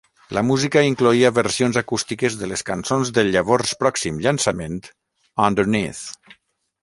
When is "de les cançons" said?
2.39-3.11